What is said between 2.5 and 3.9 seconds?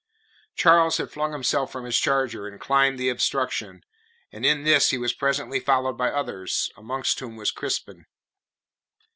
climbed the obstruction,